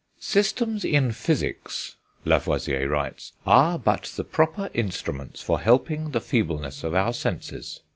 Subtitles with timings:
[0.17, 1.95] "Systems in physics,"
[2.25, 7.81] Lavoisier writes, "are but the proper instruments for helping the feebleness of our senses.